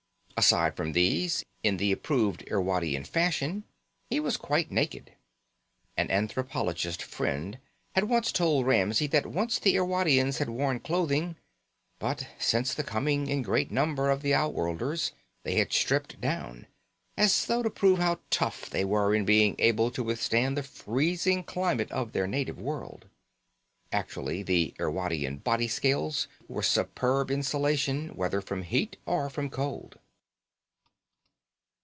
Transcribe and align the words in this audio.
Aside 0.43 0.75
from 0.75 0.93
these, 0.93 1.45
in 1.61 1.77
the 1.77 1.91
approved 1.91 2.43
Irwadian 2.49 3.03
fashion, 3.05 3.63
he 4.09 4.19
was 4.19 4.37
quite 4.37 4.71
naked. 4.71 5.11
An 5.95 6.09
anthropologist 6.09 7.03
friend 7.03 7.59
had 7.93 8.05
once 8.05 8.31
told 8.31 8.65
Ramsey 8.65 9.05
that 9.05 9.27
once 9.27 9.59
the 9.59 9.75
Irwadians 9.77 10.39
had 10.39 10.49
worn 10.49 10.79
clothing, 10.79 11.35
but 11.99 12.27
since 12.39 12.73
the 12.73 12.83
coming 12.83 13.27
in 13.27 13.43
great 13.43 13.69
number 13.69 14.09
of 14.09 14.23
the 14.23 14.33
outworlders 14.33 15.11
they 15.43 15.57
had 15.59 15.71
stripped 15.71 16.19
down, 16.19 16.65
as 17.15 17.45
though 17.45 17.61
to 17.61 17.69
prove 17.69 17.99
how 17.99 18.17
tough 18.31 18.67
they 18.67 18.83
were 18.83 19.13
in 19.13 19.25
being 19.25 19.55
able 19.59 19.91
to 19.91 20.01
withstand 20.01 20.57
the 20.57 20.63
freezing 20.63 21.43
climate 21.43 21.91
of 21.91 22.13
their 22.13 22.25
native 22.25 22.59
world. 22.59 23.05
Actually, 23.91 24.41
the 24.41 24.73
Irwadian 24.79 25.37
body 25.43 25.67
scales 25.67 26.27
were 26.47 26.63
superb 26.63 27.29
insulation, 27.29 28.09
whether 28.15 28.41
from 28.41 28.63
heat 28.63 28.97
or 29.05 29.29
from 29.29 29.47
cold. 29.47 29.99